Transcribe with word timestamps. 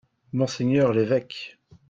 Monseigneur 0.33 0.93
l'évêque. 0.93 1.59